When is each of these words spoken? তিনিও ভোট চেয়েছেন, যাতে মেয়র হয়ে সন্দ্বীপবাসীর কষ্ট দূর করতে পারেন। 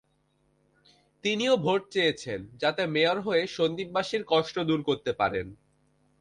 তিনিও 1.23 1.53
ভোট 1.57 1.81
চেয়েছেন, 1.89 2.39
যাতে 2.57 2.81
মেয়র 2.87 3.17
হয়ে 3.19 3.43
সন্দ্বীপবাসীর 3.47 4.23
কষ্ট 4.27 4.55
দূর 4.69 4.81
করতে 4.83 5.11
পারেন। 5.13 5.47